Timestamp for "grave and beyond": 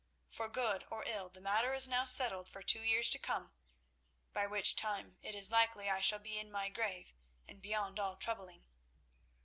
6.69-7.99